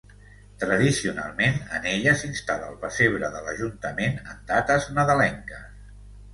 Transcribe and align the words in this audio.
Tradicionalment, 0.61 1.59
en 1.81 1.85
ella 1.91 2.15
s'instal·la 2.23 2.71
el 2.73 2.81
pessebre 2.87 3.31
de 3.37 3.45
l'Ajuntament 3.51 4.19
en 4.25 4.43
dates 4.51 4.93
nadalenques. 4.99 5.73